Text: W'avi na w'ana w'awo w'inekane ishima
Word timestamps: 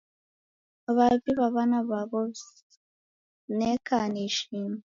W'avi 0.95 1.31
na 1.37 1.47
w'ana 1.53 1.79
w'awo 1.89 2.19
w'inekane 3.47 4.19
ishima 4.29 4.77